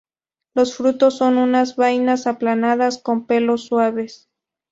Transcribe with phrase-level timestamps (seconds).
[0.55, 4.31] Los frutos son unas vainas aplanadas con pelos suaves.